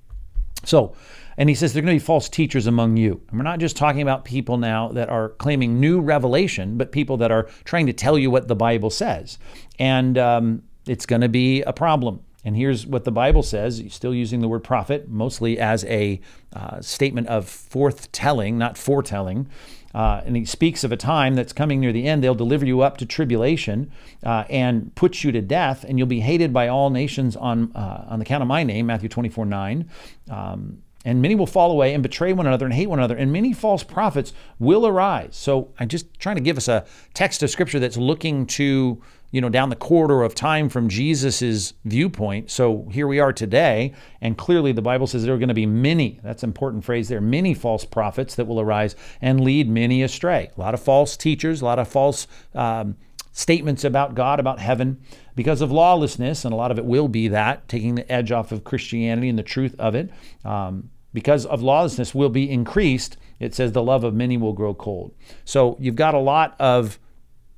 So, 0.64 0.94
and 1.36 1.48
he 1.48 1.54
says 1.54 1.72
there 1.72 1.82
are 1.82 1.86
going 1.86 1.96
to 1.96 2.02
be 2.02 2.04
false 2.04 2.28
teachers 2.28 2.66
among 2.66 2.96
you. 2.96 3.20
And 3.30 3.38
we're 3.38 3.44
not 3.44 3.60
just 3.60 3.76
talking 3.76 4.02
about 4.02 4.24
people 4.24 4.58
now 4.58 4.88
that 4.88 5.08
are 5.08 5.30
claiming 5.30 5.80
new 5.80 6.00
revelation, 6.00 6.76
but 6.76 6.92
people 6.92 7.16
that 7.18 7.30
are 7.30 7.44
trying 7.64 7.86
to 7.86 7.92
tell 7.92 8.18
you 8.18 8.30
what 8.30 8.48
the 8.48 8.56
Bible 8.56 8.90
says. 8.90 9.38
And 9.78 10.18
um, 10.18 10.62
it's 10.86 11.06
going 11.06 11.22
to 11.22 11.28
be 11.28 11.62
a 11.62 11.72
problem. 11.72 12.20
And 12.44 12.56
here's 12.56 12.86
what 12.86 13.04
the 13.04 13.12
Bible 13.12 13.42
says, 13.42 13.82
still 13.90 14.14
using 14.14 14.40
the 14.40 14.48
word 14.48 14.64
prophet, 14.64 15.08
mostly 15.08 15.58
as 15.58 15.84
a 15.84 16.20
uh, 16.54 16.80
statement 16.80 17.26
of 17.28 17.44
forthtelling, 17.44 18.54
not 18.54 18.78
foretelling. 18.78 19.48
Uh, 19.94 20.22
and 20.24 20.36
he 20.36 20.44
speaks 20.44 20.84
of 20.84 20.92
a 20.92 20.96
time 20.96 21.34
that's 21.34 21.52
coming 21.52 21.80
near 21.80 21.92
the 21.92 22.06
end. 22.06 22.22
They'll 22.22 22.34
deliver 22.34 22.64
you 22.64 22.80
up 22.80 22.96
to 22.98 23.06
tribulation 23.06 23.90
uh, 24.24 24.44
and 24.48 24.94
put 24.94 25.24
you 25.24 25.32
to 25.32 25.42
death, 25.42 25.84
and 25.84 25.98
you'll 25.98 26.06
be 26.06 26.20
hated 26.20 26.52
by 26.52 26.68
all 26.68 26.90
nations 26.90 27.36
on 27.36 27.72
uh, 27.74 28.06
on 28.08 28.20
the 28.20 28.24
count 28.24 28.42
of 28.42 28.48
my 28.48 28.62
name. 28.62 28.86
Matthew 28.86 29.08
24 29.08 29.46
9. 29.46 29.90
Um, 30.30 30.82
and 31.04 31.22
many 31.22 31.34
will 31.34 31.46
fall 31.46 31.70
away 31.70 31.94
and 31.94 32.02
betray 32.02 32.32
one 32.32 32.46
another 32.46 32.66
and 32.66 32.74
hate 32.74 32.88
one 32.88 32.98
another, 32.98 33.16
and 33.16 33.32
many 33.32 33.52
false 33.52 33.82
prophets 33.82 34.32
will 34.58 34.86
arise. 34.86 35.34
So 35.34 35.72
I'm 35.78 35.88
just 35.88 36.18
trying 36.20 36.36
to 36.36 36.42
give 36.42 36.58
us 36.58 36.68
a 36.68 36.84
text 37.14 37.42
of 37.42 37.50
scripture 37.50 37.78
that's 37.78 37.96
looking 37.96 38.46
to 38.46 39.02
you 39.30 39.40
know, 39.40 39.48
down 39.48 39.68
the 39.68 39.76
corridor 39.76 40.22
of 40.22 40.34
time 40.34 40.68
from 40.68 40.88
Jesus's 40.88 41.74
viewpoint. 41.84 42.50
So 42.50 42.88
here 42.90 43.06
we 43.06 43.20
are 43.20 43.32
today, 43.32 43.94
and 44.20 44.36
clearly 44.36 44.72
the 44.72 44.82
Bible 44.82 45.06
says 45.06 45.24
there 45.24 45.34
are 45.34 45.38
going 45.38 45.48
to 45.48 45.54
be 45.54 45.66
many, 45.66 46.18
that's 46.22 46.42
an 46.42 46.50
important 46.50 46.84
phrase 46.84 47.08
there, 47.08 47.20
many 47.20 47.54
false 47.54 47.84
prophets 47.84 48.34
that 48.34 48.46
will 48.46 48.60
arise 48.60 48.96
and 49.20 49.40
lead 49.40 49.68
many 49.68 50.02
astray. 50.02 50.50
A 50.56 50.60
lot 50.60 50.74
of 50.74 50.82
false 50.82 51.16
teachers, 51.16 51.60
a 51.60 51.64
lot 51.64 51.78
of 51.78 51.86
false 51.86 52.26
um, 52.54 52.96
statements 53.32 53.84
about 53.84 54.14
God, 54.14 54.40
about 54.40 54.58
heaven, 54.58 55.00
because 55.36 55.60
of 55.60 55.70
lawlessness, 55.70 56.44
and 56.44 56.52
a 56.52 56.56
lot 56.56 56.70
of 56.70 56.78
it 56.78 56.84
will 56.84 57.08
be 57.08 57.28
that, 57.28 57.68
taking 57.68 57.94
the 57.94 58.10
edge 58.10 58.32
off 58.32 58.50
of 58.50 58.64
Christianity 58.64 59.28
and 59.28 59.38
the 59.38 59.44
truth 59.44 59.76
of 59.78 59.94
it. 59.94 60.10
Um, 60.44 60.90
because 61.12 61.46
of 61.46 61.62
lawlessness 61.62 62.14
will 62.14 62.28
be 62.28 62.50
increased, 62.50 63.16
it 63.38 63.54
says 63.54 63.72
the 63.72 63.82
love 63.82 64.04
of 64.04 64.14
many 64.14 64.36
will 64.36 64.52
grow 64.52 64.74
cold. 64.74 65.14
So 65.44 65.76
you've 65.80 65.96
got 65.96 66.14
a 66.14 66.18
lot 66.18 66.54
of 66.60 66.98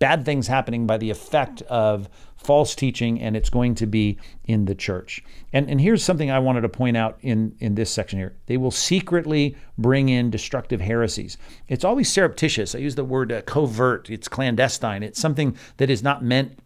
bad 0.03 0.25
things 0.25 0.49
happening 0.49 0.85
by 0.85 0.99
the 0.99 1.11
effect 1.11 1.63
of 1.63 2.09
false 2.35 2.75
teaching, 2.75 3.21
and 3.21 3.37
it's 3.37 3.49
going 3.49 3.73
to 3.77 3.87
be 3.87 4.19
in 4.47 4.65
the 4.65 4.75
church. 4.75 5.23
And, 5.53 5.71
and 5.71 5.81
here's 5.81 6.03
something 6.03 6.29
I 6.29 6.41
wanted 6.41 6.63
to 6.63 6.69
point 6.69 6.97
out 6.97 7.19
in, 7.21 7.55
in 7.61 7.77
this 7.77 7.89
section 7.89 8.19
here. 8.19 8.35
They 8.47 8.57
will 8.57 8.73
secretly 8.73 9.55
bring 9.79 10.09
in 10.09 10.29
destructive 10.29 10.81
heresies. 10.81 11.39
It's 11.69 11.85
always 11.85 12.11
surreptitious. 12.11 12.75
I 12.75 12.79
use 12.79 12.97
the 12.97 13.05
word 13.05 13.31
uh, 13.31 13.43
covert, 13.43 14.11
it's 14.11 14.27
clandestine, 14.27 15.05
it's 15.05 15.21
something 15.21 15.57
that 15.77 15.89
is 15.89 16.03
not 16.03 16.25
meant 16.25 16.59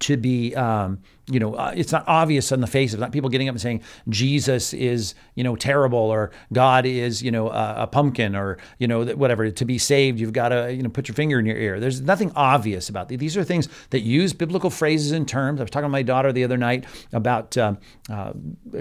to 0.00 0.16
be 0.16 0.52
um, 0.56 0.98
you 1.30 1.38
know, 1.38 1.54
uh, 1.54 1.72
it's 1.76 1.92
not 1.92 2.04
obvious 2.06 2.52
on 2.52 2.60
the 2.60 2.66
face 2.66 2.92
of 2.92 3.00
it. 3.00 3.02
Not 3.02 3.12
people 3.12 3.28
getting 3.28 3.48
up 3.48 3.52
and 3.52 3.60
saying 3.60 3.82
Jesus 4.08 4.72
is, 4.72 5.14
you 5.34 5.44
know, 5.44 5.56
terrible 5.56 5.98
or 5.98 6.30
God 6.52 6.86
is, 6.86 7.22
you 7.22 7.30
know, 7.30 7.48
uh, 7.48 7.74
a 7.78 7.86
pumpkin 7.86 8.34
or, 8.34 8.58
you 8.78 8.88
know, 8.88 9.04
whatever. 9.04 9.50
To 9.50 9.64
be 9.64 9.78
saved, 9.78 10.18
you've 10.18 10.32
got 10.32 10.48
to, 10.50 10.72
you 10.72 10.82
know, 10.82 10.88
put 10.88 11.08
your 11.08 11.14
finger 11.14 11.38
in 11.38 11.46
your 11.46 11.56
ear. 11.56 11.80
There's 11.80 12.00
nothing 12.00 12.32
obvious 12.34 12.88
about 12.88 13.08
these. 13.08 13.18
These 13.18 13.36
are 13.36 13.44
things 13.44 13.68
that 13.90 14.00
use 14.00 14.32
biblical 14.32 14.70
phrases 14.70 15.12
and 15.12 15.28
terms. 15.28 15.60
I 15.60 15.64
was 15.64 15.70
talking 15.70 15.84
to 15.84 15.90
my 15.90 16.02
daughter 16.02 16.32
the 16.32 16.44
other 16.44 16.56
night 16.56 16.86
about 17.12 17.56
uh, 17.56 17.74
uh, 18.10 18.32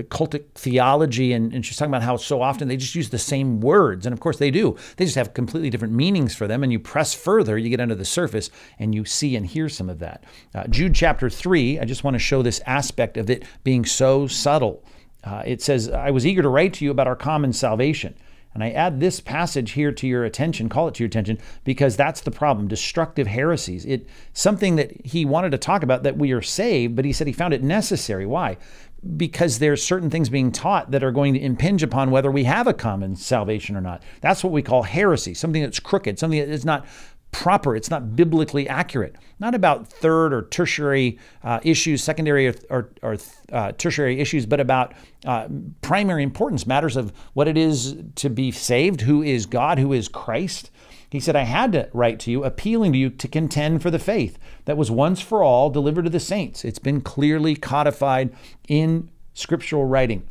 cultic 0.09 0.45
theology, 0.55 1.33
and, 1.33 1.53
and 1.53 1.65
she's 1.65 1.77
talking 1.77 1.91
about 1.91 2.03
how 2.03 2.17
so 2.17 2.41
often 2.41 2.67
they 2.67 2.77
just 2.77 2.95
use 2.95 3.09
the 3.09 3.19
same 3.19 3.59
words. 3.59 4.05
And 4.05 4.13
of 4.13 4.19
course 4.19 4.37
they 4.37 4.51
do. 4.51 4.77
They 4.95 5.05
just 5.05 5.17
have 5.17 5.33
completely 5.33 5.69
different 5.69 5.93
meanings 5.93 6.35
for 6.35 6.47
them. 6.47 6.63
And 6.63 6.71
you 6.71 6.79
press 6.79 7.13
further, 7.13 7.57
you 7.57 7.69
get 7.69 7.81
under 7.81 7.95
the 7.95 8.05
surface, 8.05 8.49
and 8.79 8.95
you 8.95 9.05
see 9.05 9.35
and 9.35 9.45
hear 9.45 9.69
some 9.69 9.89
of 9.89 9.99
that. 9.99 10.23
Uh, 10.55 10.65
Jude 10.67 10.95
chapter 10.95 11.29
3, 11.29 11.79
I 11.79 11.85
just 11.85 12.03
want 12.03 12.15
to 12.15 12.19
show 12.19 12.36
show 12.37 12.43
this 12.43 12.61
aspect 12.65 13.17
of 13.17 13.29
it 13.29 13.43
being 13.63 13.85
so 13.85 14.27
subtle. 14.27 14.83
Uh, 15.23 15.43
it 15.45 15.61
says, 15.61 15.89
I 15.89 16.11
was 16.11 16.25
eager 16.25 16.41
to 16.41 16.49
write 16.49 16.73
to 16.75 16.85
you 16.85 16.91
about 16.91 17.07
our 17.07 17.15
common 17.15 17.51
salvation. 17.51 18.15
And 18.53 18.63
I 18.63 18.71
add 18.71 18.99
this 18.99 19.19
passage 19.19 19.71
here 19.71 19.91
to 19.91 20.07
your 20.07 20.23
attention, 20.23 20.69
call 20.69 20.87
it 20.87 20.95
to 20.95 21.03
your 21.03 21.07
attention, 21.07 21.37
because 21.63 21.95
that's 21.95 22.21
the 22.21 22.31
problem 22.31 22.67
destructive 22.67 23.27
heresies. 23.27 23.85
It 23.85 24.07
something 24.33 24.77
that 24.77 25.05
he 25.05 25.25
wanted 25.25 25.51
to 25.51 25.57
talk 25.57 25.83
about 25.83 26.03
that 26.03 26.17
we 26.17 26.31
are 26.31 26.41
saved, 26.41 26.95
but 26.95 27.05
he 27.05 27.13
said 27.13 27.27
he 27.27 27.33
found 27.33 27.53
it 27.53 27.61
necessary. 27.61 28.25
Why? 28.25 28.57
Because 29.15 29.59
there's 29.59 29.83
certain 29.83 30.09
things 30.09 30.29
being 30.29 30.51
taught 30.51 30.89
that 30.91 31.03
are 31.03 31.11
going 31.11 31.33
to 31.33 31.41
impinge 31.41 31.83
upon 31.83 32.09
whether 32.09 32.31
we 32.31 32.45
have 32.45 32.67
a 32.67 32.73
common 32.73 33.15
salvation 33.15 33.75
or 33.75 33.81
not. 33.81 34.01
That's 34.21 34.43
what 34.43 34.53
we 34.53 34.63
call 34.63 34.83
heresy, 34.83 35.35
something 35.35 35.61
that's 35.61 35.79
crooked, 35.79 36.17
something 36.17 36.39
that 36.39 36.49
is 36.49 36.65
not 36.65 36.85
proper, 37.31 37.75
it's 37.75 37.89
not 37.89 38.15
biblically 38.15 38.67
accurate. 38.67 39.15
Not 39.39 39.53
about 39.53 39.87
third 39.87 40.33
or 40.33 40.43
tertiary 40.43 41.19
uh, 41.43 41.59
issues, 41.63 42.03
secondary 42.03 42.47
or, 42.47 42.55
or, 42.69 42.89
or 43.03 43.17
uh, 43.51 43.71
tertiary 43.73 44.19
issues, 44.19 44.45
but 44.45 44.59
about 44.59 44.93
uh, 45.25 45.47
primary 45.81 46.23
importance 46.23 46.65
matters 46.65 46.95
of 46.95 47.13
what 47.33 47.47
it 47.47 47.57
is 47.57 47.97
to 48.15 48.29
be 48.29 48.51
saved, 48.51 49.01
who 49.01 49.21
is 49.21 49.45
God, 49.45 49.77
who 49.77 49.93
is 49.93 50.07
Christ. 50.07 50.71
He 51.09 51.19
said, 51.19 51.35
I 51.35 51.43
had 51.43 51.71
to 51.73 51.89
write 51.93 52.19
to 52.21 52.31
you, 52.31 52.43
appealing 52.43 52.91
to 52.93 52.97
you 52.97 53.09
to 53.09 53.27
contend 53.27 53.81
for 53.81 53.91
the 53.91 53.99
faith 53.99 54.37
that 54.65 54.77
was 54.77 54.91
once 54.91 55.21
for 55.21 55.43
all 55.43 55.69
delivered 55.69 56.03
to 56.03 56.09
the 56.09 56.19
saints. 56.19 56.65
It's 56.65 56.79
been 56.79 57.01
clearly 57.01 57.55
codified 57.55 58.33
in 58.67 59.09
scriptural 59.33 59.85
writing. 59.85 60.27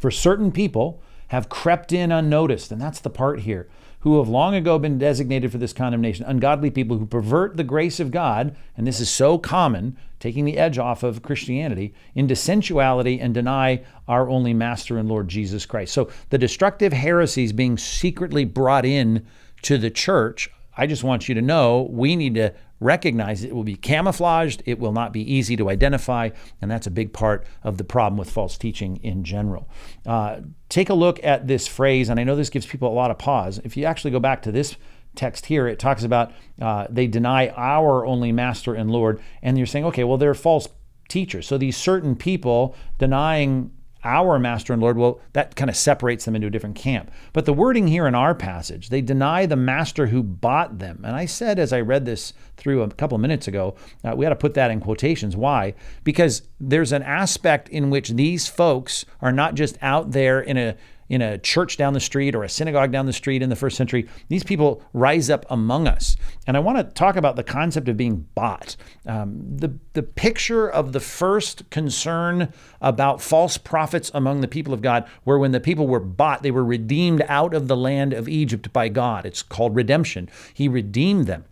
For 0.00 0.10
certain 0.10 0.52
people 0.52 1.02
have 1.28 1.48
crept 1.48 1.92
in 1.92 2.12
unnoticed, 2.12 2.70
and 2.70 2.80
that's 2.80 3.00
the 3.00 3.10
part 3.10 3.40
here 3.40 3.68
who 4.06 4.18
have 4.18 4.28
long 4.28 4.54
ago 4.54 4.78
been 4.78 5.00
designated 5.00 5.50
for 5.50 5.58
this 5.58 5.72
condemnation, 5.72 6.24
ungodly 6.26 6.70
people 6.70 6.96
who 6.96 7.04
pervert 7.04 7.56
the 7.56 7.64
grace 7.64 7.98
of 7.98 8.12
God, 8.12 8.54
and 8.76 8.86
this 8.86 9.00
is 9.00 9.10
so 9.10 9.36
common, 9.36 9.96
taking 10.20 10.44
the 10.44 10.58
edge 10.58 10.78
off 10.78 11.02
of 11.02 11.24
Christianity, 11.24 11.92
into 12.14 12.36
sensuality 12.36 13.18
and 13.18 13.34
deny 13.34 13.82
our 14.06 14.30
only 14.30 14.54
Master 14.54 14.96
and 14.96 15.08
Lord 15.08 15.26
Jesus 15.26 15.66
Christ. 15.66 15.92
So 15.92 16.08
the 16.30 16.38
destructive 16.38 16.92
heresies 16.92 17.52
being 17.52 17.76
secretly 17.76 18.44
brought 18.44 18.84
in 18.84 19.26
to 19.62 19.76
the 19.76 19.90
church, 19.90 20.50
I 20.76 20.86
just 20.86 21.02
want 21.02 21.28
you 21.28 21.34
to 21.34 21.42
know 21.42 21.88
we 21.90 22.14
need 22.14 22.36
to 22.36 22.54
recognize 22.80 23.42
it 23.42 23.54
will 23.54 23.64
be 23.64 23.76
camouflaged, 23.76 24.62
it 24.66 24.78
will 24.78 24.92
not 24.92 25.12
be 25.12 25.20
easy 25.32 25.56
to 25.56 25.70
identify, 25.70 26.30
and 26.60 26.70
that's 26.70 26.86
a 26.86 26.90
big 26.90 27.12
part 27.12 27.46
of 27.62 27.78
the 27.78 27.84
problem 27.84 28.18
with 28.18 28.30
false 28.30 28.58
teaching 28.58 28.96
in 29.02 29.24
general. 29.24 29.68
Uh, 30.04 30.40
take 30.68 30.90
a 30.90 30.94
look 30.94 31.22
at 31.24 31.46
this 31.46 31.66
phrase, 31.66 32.08
and 32.08 32.20
I 32.20 32.24
know 32.24 32.36
this 32.36 32.50
gives 32.50 32.66
people 32.66 32.88
a 32.88 32.94
lot 32.94 33.10
of 33.10 33.18
pause. 33.18 33.60
If 33.64 33.76
you 33.76 33.84
actually 33.84 34.10
go 34.10 34.20
back 34.20 34.42
to 34.42 34.52
this 34.52 34.76
text 35.14 35.46
here, 35.46 35.66
it 35.66 35.78
talks 35.78 36.04
about 36.04 36.32
uh, 36.60 36.86
they 36.90 37.06
deny 37.06 37.48
our 37.48 38.04
only 38.04 38.32
master 38.32 38.74
and 38.74 38.90
Lord, 38.90 39.20
and 39.42 39.56
you're 39.56 39.66
saying, 39.66 39.86
okay, 39.86 40.04
well, 40.04 40.18
they're 40.18 40.34
false 40.34 40.68
teachers. 41.08 41.46
So 41.46 41.56
these 41.56 41.76
certain 41.76 42.16
people 42.16 42.76
denying 42.98 43.70
our 44.06 44.38
master 44.38 44.72
and 44.72 44.80
Lord, 44.80 44.96
well, 44.96 45.20
that 45.32 45.56
kind 45.56 45.68
of 45.68 45.76
separates 45.76 46.24
them 46.24 46.36
into 46.36 46.46
a 46.46 46.50
different 46.50 46.76
camp. 46.76 47.10
But 47.32 47.44
the 47.44 47.52
wording 47.52 47.88
here 47.88 48.06
in 48.06 48.14
our 48.14 48.34
passage, 48.34 48.88
they 48.88 49.02
deny 49.02 49.44
the 49.44 49.56
master 49.56 50.06
who 50.06 50.22
bought 50.22 50.78
them. 50.78 51.02
And 51.04 51.16
I 51.16 51.26
said 51.26 51.58
as 51.58 51.72
I 51.72 51.80
read 51.80 52.06
this 52.06 52.32
through 52.56 52.82
a 52.82 52.90
couple 52.90 53.16
of 53.16 53.20
minutes 53.20 53.48
ago, 53.48 53.74
uh, 54.04 54.14
we 54.16 54.24
got 54.24 54.30
to 54.30 54.36
put 54.36 54.54
that 54.54 54.70
in 54.70 54.80
quotations. 54.80 55.36
Why? 55.36 55.74
Because 56.04 56.42
there's 56.60 56.92
an 56.92 57.02
aspect 57.02 57.68
in 57.68 57.90
which 57.90 58.10
these 58.10 58.46
folks 58.46 59.04
are 59.20 59.32
not 59.32 59.54
just 59.54 59.76
out 59.82 60.12
there 60.12 60.40
in 60.40 60.56
a 60.56 60.76
in 61.08 61.22
a 61.22 61.38
church 61.38 61.76
down 61.76 61.92
the 61.92 62.00
street 62.00 62.34
or 62.34 62.42
a 62.42 62.48
synagogue 62.48 62.92
down 62.92 63.06
the 63.06 63.12
street 63.12 63.42
in 63.42 63.48
the 63.48 63.56
first 63.56 63.76
century. 63.76 64.08
These 64.28 64.44
people 64.44 64.82
rise 64.92 65.30
up 65.30 65.46
among 65.50 65.86
us. 65.86 66.16
And 66.46 66.56
I 66.56 66.60
want 66.60 66.78
to 66.78 66.84
talk 66.84 67.16
about 67.16 67.36
the 67.36 67.44
concept 67.44 67.88
of 67.88 67.96
being 67.96 68.26
bought. 68.34 68.76
Um, 69.06 69.56
the, 69.56 69.74
the 69.92 70.02
picture 70.02 70.68
of 70.68 70.92
the 70.92 71.00
first 71.00 71.68
concern 71.70 72.52
about 72.80 73.22
false 73.22 73.56
prophets 73.58 74.10
among 74.14 74.40
the 74.40 74.48
people 74.48 74.74
of 74.74 74.82
God, 74.82 75.08
where 75.24 75.38
when 75.38 75.52
the 75.52 75.60
people 75.60 75.86
were 75.86 76.00
bought, 76.00 76.42
they 76.42 76.50
were 76.50 76.64
redeemed 76.64 77.22
out 77.28 77.54
of 77.54 77.68
the 77.68 77.76
land 77.76 78.12
of 78.12 78.28
Egypt 78.28 78.72
by 78.72 78.88
God. 78.88 79.26
It's 79.26 79.42
called 79.42 79.76
redemption. 79.76 80.28
He 80.52 80.68
redeemed 80.68 81.26
them 81.26 81.44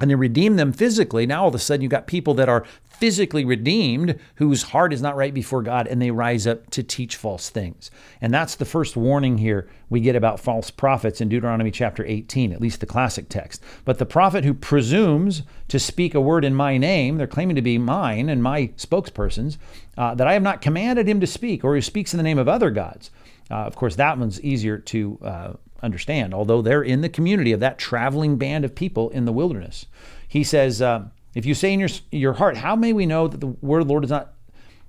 and 0.00 0.10
he 0.10 0.14
redeemed 0.14 0.58
them 0.58 0.72
physically. 0.72 1.24
Now 1.24 1.42
all 1.42 1.48
of 1.48 1.54
a 1.54 1.58
sudden 1.58 1.82
you've 1.82 1.90
got 1.90 2.06
people 2.06 2.34
that 2.34 2.48
are 2.48 2.64
physically 3.04 3.44
redeemed 3.44 4.18
whose 4.36 4.62
heart 4.62 4.90
is 4.90 5.02
not 5.02 5.14
right 5.14 5.34
before 5.34 5.60
God 5.60 5.86
and 5.86 6.00
they 6.00 6.10
rise 6.10 6.46
up 6.46 6.70
to 6.70 6.82
teach 6.82 7.16
false 7.16 7.50
things. 7.50 7.90
And 8.22 8.32
that's 8.32 8.54
the 8.54 8.64
first 8.64 8.96
warning 8.96 9.36
here 9.36 9.68
we 9.90 10.00
get 10.00 10.16
about 10.16 10.40
false 10.40 10.70
prophets 10.70 11.20
in 11.20 11.28
Deuteronomy 11.28 11.70
chapter 11.70 12.02
18, 12.02 12.50
at 12.50 12.62
least 12.62 12.80
the 12.80 12.86
classic 12.86 13.28
text. 13.28 13.62
But 13.84 13.98
the 13.98 14.06
prophet 14.06 14.46
who 14.46 14.54
presumes 14.54 15.42
to 15.68 15.78
speak 15.78 16.14
a 16.14 16.20
word 16.22 16.46
in 16.46 16.54
my 16.54 16.78
name, 16.78 17.18
they're 17.18 17.26
claiming 17.26 17.56
to 17.56 17.60
be 17.60 17.76
mine 17.76 18.30
and 18.30 18.42
my 18.42 18.68
spokespersons, 18.68 19.58
uh, 19.98 20.14
that 20.14 20.26
I 20.26 20.32
have 20.32 20.42
not 20.42 20.62
commanded 20.62 21.06
him 21.06 21.20
to 21.20 21.26
speak, 21.26 21.62
or 21.62 21.74
who 21.74 21.82
speaks 21.82 22.14
in 22.14 22.16
the 22.16 22.24
name 22.24 22.38
of 22.38 22.48
other 22.48 22.70
gods. 22.70 23.10
Uh, 23.50 23.66
of 23.66 23.76
course, 23.76 23.96
that 23.96 24.16
one's 24.16 24.40
easier 24.40 24.78
to 24.78 25.18
uh, 25.22 25.52
understand, 25.82 26.32
although 26.32 26.62
they're 26.62 26.82
in 26.82 27.02
the 27.02 27.10
community 27.10 27.52
of 27.52 27.60
that 27.60 27.76
traveling 27.76 28.38
band 28.38 28.64
of 28.64 28.74
people 28.74 29.10
in 29.10 29.26
the 29.26 29.32
wilderness. 29.32 29.84
He 30.26 30.42
says, 30.42 30.80
uh, 30.80 31.08
if 31.34 31.46
you 31.46 31.54
say 31.54 31.72
in 31.72 31.80
your, 31.80 31.88
your 32.10 32.32
heart, 32.34 32.56
how 32.56 32.76
may 32.76 32.92
we 32.92 33.06
know 33.06 33.28
that 33.28 33.40
the 33.40 33.46
word 33.46 33.82
of 33.82 33.88
the 33.88 33.92
Lord 33.92 34.04
is 34.04 34.10
not 34.10 34.34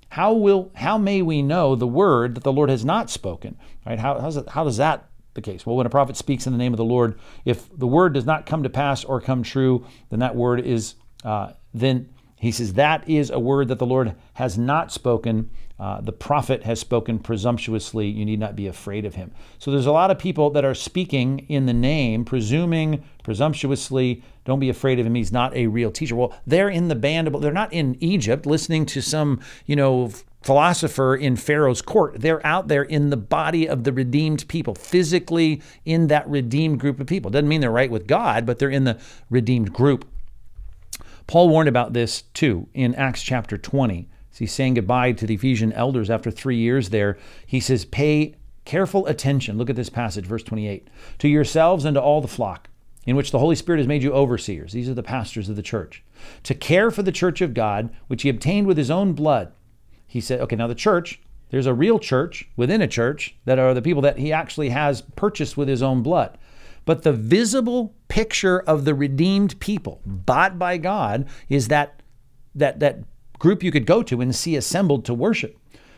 how 0.09 0.33
will 0.33 0.71
how 0.75 0.97
may 0.97 1.21
we 1.21 1.41
know 1.41 1.75
the 1.75 1.87
word 1.87 2.35
that 2.35 2.43
the 2.43 2.53
Lord 2.53 2.69
has 2.69 2.85
not 2.85 3.09
spoken? 3.09 3.57
Right? 3.85 3.99
How 3.99 4.19
how's 4.19 4.37
it, 4.37 4.47
how 4.49 4.63
does 4.63 4.77
that 4.77 5.09
the 5.33 5.41
case? 5.41 5.65
Well, 5.65 5.75
when 5.75 5.85
a 5.85 5.89
prophet 5.89 6.15
speaks 6.15 6.47
in 6.47 6.53
the 6.53 6.59
name 6.59 6.73
of 6.73 6.77
the 6.77 6.85
Lord, 6.85 7.19
if 7.43 7.67
the 7.77 7.87
word 7.87 8.13
does 8.13 8.25
not 8.25 8.45
come 8.45 8.63
to 8.63 8.69
pass 8.69 9.03
or 9.03 9.19
come 9.19 9.43
true, 9.43 9.85
then 10.09 10.19
that 10.19 10.35
word 10.35 10.61
is 10.61 10.95
uh, 11.23 11.51
then 11.73 12.09
he 12.37 12.51
says 12.51 12.73
that 12.73 13.07
is 13.09 13.29
a 13.29 13.39
word 13.39 13.67
that 13.69 13.79
the 13.79 13.85
Lord 13.85 14.15
has 14.33 14.57
not 14.57 14.91
spoken. 14.91 15.49
Uh, 15.77 15.99
the 15.99 16.13
prophet 16.13 16.63
has 16.63 16.79
spoken 16.79 17.19
presumptuously. 17.19 18.07
You 18.07 18.23
need 18.23 18.39
not 18.39 18.55
be 18.55 18.67
afraid 18.67 19.03
of 19.03 19.15
him. 19.15 19.33
So 19.59 19.71
there's 19.71 19.85
a 19.85 19.91
lot 19.91 20.11
of 20.11 20.19
people 20.19 20.49
that 20.51 20.63
are 20.63 20.75
speaking 20.75 21.39
in 21.49 21.65
the 21.65 21.73
name, 21.73 22.23
presuming 22.23 23.03
presumptuously. 23.23 24.23
Don't 24.45 24.59
be 24.59 24.69
afraid 24.69 24.99
of 24.99 25.05
him. 25.05 25.15
He's 25.15 25.31
not 25.31 25.55
a 25.55 25.67
real 25.67 25.91
teacher. 25.91 26.15
Well, 26.15 26.33
they're 26.45 26.69
in 26.69 26.87
the 26.87 26.95
band. 26.95 27.27
Of, 27.27 27.41
they're 27.41 27.51
not 27.51 27.73
in 27.73 27.97
Egypt 27.99 28.45
listening 28.45 28.85
to 28.87 29.01
some, 29.01 29.41
you 29.65 29.75
know, 29.75 30.11
philosopher 30.41 31.15
in 31.15 31.35
Pharaoh's 31.35 31.81
court. 31.81 32.21
They're 32.21 32.45
out 32.45 32.67
there 32.67 32.83
in 32.83 33.09
the 33.09 33.17
body 33.17 33.67
of 33.67 33.83
the 33.83 33.91
redeemed 33.91 34.47
people, 34.47 34.75
physically 34.75 35.61
in 35.83 36.07
that 36.07 36.29
redeemed 36.29 36.79
group 36.79 36.99
of 36.99 37.07
people. 37.07 37.31
Doesn't 37.31 37.49
mean 37.49 37.61
they're 37.61 37.71
right 37.71 37.91
with 37.91 38.07
God, 38.07 38.45
but 38.45 38.59
they're 38.59 38.69
in 38.69 38.83
the 38.83 38.99
redeemed 39.29 39.73
group. 39.73 40.07
Paul 41.27 41.49
warned 41.49 41.69
about 41.69 41.93
this 41.93 42.21
too 42.33 42.67
in 42.73 42.93
Acts 42.95 43.23
chapter 43.23 43.57
20 43.57 44.07
he's 44.37 44.51
saying 44.51 44.75
goodbye 44.75 45.13
to 45.13 45.25
the 45.25 45.35
Ephesian 45.35 45.71
elders 45.73 46.09
after 46.09 46.29
three 46.29 46.57
years 46.57 46.89
there. 46.89 47.17
He 47.45 47.59
says, 47.59 47.85
Pay 47.85 48.35
careful 48.65 49.05
attention. 49.07 49.57
Look 49.57 49.69
at 49.69 49.75
this 49.75 49.89
passage, 49.89 50.25
verse 50.25 50.43
28. 50.43 50.87
To 51.19 51.27
yourselves 51.27 51.85
and 51.85 51.95
to 51.95 52.01
all 52.01 52.21
the 52.21 52.27
flock, 52.27 52.69
in 53.05 53.15
which 53.15 53.31
the 53.31 53.39
Holy 53.39 53.55
Spirit 53.55 53.79
has 53.79 53.87
made 53.87 54.03
you 54.03 54.11
overseers. 54.13 54.73
These 54.73 54.89
are 54.89 54.93
the 54.93 55.03
pastors 55.03 55.49
of 55.49 55.55
the 55.55 55.61
church. 55.61 56.03
To 56.43 56.55
care 56.55 56.91
for 56.91 57.03
the 57.03 57.11
church 57.11 57.41
of 57.41 57.53
God, 57.53 57.89
which 58.07 58.23
he 58.23 58.29
obtained 58.29 58.67
with 58.67 58.77
his 58.77 58.91
own 58.91 59.13
blood. 59.13 59.51
He 60.07 60.21
said, 60.21 60.39
okay, 60.41 60.55
now 60.55 60.67
the 60.67 60.75
church, 60.75 61.21
there's 61.49 61.65
a 61.67 61.73
real 61.73 61.99
church 61.99 62.49
within 62.55 62.81
a 62.81 62.87
church 62.87 63.35
that 63.45 63.59
are 63.59 63.73
the 63.73 63.81
people 63.81 64.01
that 64.01 64.17
he 64.17 64.31
actually 64.31 64.69
has 64.69 65.01
purchased 65.01 65.57
with 65.57 65.67
his 65.67 65.83
own 65.83 66.01
blood. 66.01 66.37
But 66.85 67.03
the 67.03 67.13
visible 67.13 67.93
picture 68.07 68.59
of 68.61 68.85
the 68.85 68.93
redeemed 68.93 69.59
people, 69.59 70.01
bought 70.05 70.57
by 70.57 70.77
God, 70.77 71.27
is 71.49 71.67
that 71.67 72.01
that 72.53 72.79
that 72.79 72.99
group 73.37 73.63
you 73.63 73.71
could 73.71 73.85
go 73.85 74.01
to 74.03 74.21
and 74.21 74.33
see 74.33 74.55
assembled 74.55 75.03
to 75.05 75.13
worship. 75.13 75.57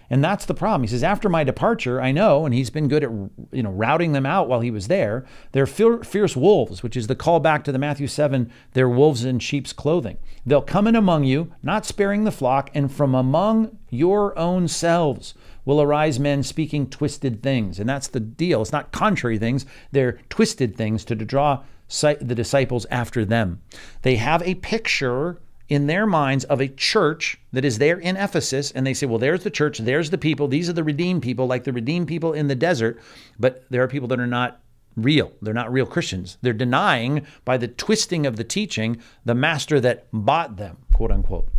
And 0.09 0.23
that's 0.23 0.45
the 0.45 0.53
problem. 0.53 0.83
He 0.83 0.87
says, 0.87 1.03
after 1.03 1.27
my 1.27 1.43
departure, 1.43 2.01
I 2.01 2.11
know, 2.11 2.45
and 2.45 2.53
he's 2.53 2.69
been 2.69 2.87
good 2.87 3.03
at 3.03 3.09
you 3.51 3.63
know 3.63 3.71
routing 3.71 4.13
them 4.13 4.25
out 4.25 4.47
while 4.47 4.61
he 4.61 4.71
was 4.71 4.87
there. 4.87 5.25
They're 5.51 5.65
fierce 5.65 6.35
wolves, 6.35 6.81
which 6.81 6.95
is 6.95 7.07
the 7.07 7.15
callback 7.15 7.63
to 7.65 7.71
the 7.71 7.79
Matthew 7.79 8.07
7, 8.07 8.49
they're 8.73 8.89
wolves 8.89 9.25
in 9.25 9.39
sheep's 9.39 9.73
clothing. 9.73 10.17
They'll 10.45 10.61
come 10.61 10.87
in 10.87 10.95
among 10.95 11.25
you, 11.25 11.53
not 11.61 11.85
sparing 11.85 12.23
the 12.23 12.31
flock, 12.31 12.69
and 12.73 12.91
from 12.91 13.13
among 13.13 13.77
your 13.89 14.37
own 14.37 14.67
selves 14.67 15.33
will 15.65 15.81
arise 15.81 16.19
men 16.19 16.43
speaking 16.43 16.89
twisted 16.89 17.43
things. 17.43 17.77
And 17.77 17.89
that's 17.89 18.07
the 18.07 18.21
deal. 18.21 18.61
It's 18.61 18.71
not 18.71 18.93
contrary 18.93 19.37
things, 19.37 19.65
they're 19.91 20.19
twisted 20.29 20.77
things 20.77 21.03
to 21.05 21.15
draw 21.15 21.63
the 21.89 22.35
disciples 22.35 22.85
after 22.89 23.25
them. 23.25 23.61
They 24.01 24.15
have 24.17 24.41
a 24.43 24.55
picture 24.55 25.39
in 25.69 25.87
their 25.87 26.05
minds 26.05 26.43
of 26.45 26.61
a 26.61 26.67
church 26.67 27.39
that 27.51 27.65
is 27.65 27.77
there 27.77 27.99
in 27.99 28.15
Ephesus, 28.15 28.71
and 28.71 28.85
they 28.85 28.93
say, 28.93 29.05
well, 29.05 29.19
there's 29.19 29.43
the 29.43 29.49
church, 29.49 29.79
there's 29.79 30.09
the 30.09 30.17
people, 30.17 30.47
these 30.47 30.69
are 30.69 30.73
the 30.73 30.83
redeemed 30.83 31.21
people, 31.21 31.45
like 31.45 31.63
the 31.63 31.73
redeemed 31.73 32.07
people 32.07 32.33
in 32.33 32.47
the 32.47 32.55
desert, 32.55 32.99
but 33.37 33.65
there 33.69 33.83
are 33.83 33.87
people 33.87 34.07
that 34.07 34.19
are 34.19 34.27
not 34.27 34.61
real. 34.95 35.31
They're 35.41 35.53
not 35.53 35.71
real 35.71 35.85
Christians. 35.85 36.37
They're 36.41 36.53
denying 36.53 37.25
by 37.45 37.57
the 37.57 37.67
twisting 37.67 38.25
of 38.25 38.35
the 38.35 38.43
teaching 38.43 39.01
the 39.23 39.35
master 39.35 39.79
that 39.79 40.07
bought 40.11 40.57
them, 40.57 40.77
quote 40.93 41.11
unquote. 41.11 41.49